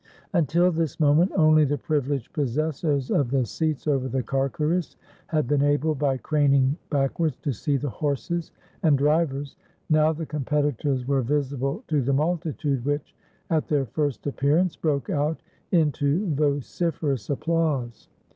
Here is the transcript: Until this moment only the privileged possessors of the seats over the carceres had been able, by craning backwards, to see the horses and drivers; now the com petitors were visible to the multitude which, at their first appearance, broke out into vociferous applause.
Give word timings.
Until 0.33 0.71
this 0.71 0.99
moment 0.99 1.31
only 1.35 1.63
the 1.63 1.77
privileged 1.77 2.33
possessors 2.33 3.11
of 3.11 3.29
the 3.29 3.45
seats 3.45 3.85
over 3.87 4.07
the 4.07 4.23
carceres 4.23 4.95
had 5.27 5.47
been 5.47 5.61
able, 5.61 5.93
by 5.93 6.17
craning 6.17 6.75
backwards, 6.89 7.37
to 7.43 7.53
see 7.53 7.77
the 7.77 7.87
horses 7.91 8.51
and 8.81 8.97
drivers; 8.97 9.55
now 9.91 10.11
the 10.11 10.25
com 10.25 10.43
petitors 10.43 11.05
were 11.05 11.21
visible 11.21 11.83
to 11.87 12.01
the 12.01 12.13
multitude 12.13 12.83
which, 12.83 13.13
at 13.51 13.67
their 13.67 13.85
first 13.85 14.25
appearance, 14.25 14.75
broke 14.75 15.11
out 15.11 15.39
into 15.71 16.25
vociferous 16.33 17.29
applause. 17.29 18.09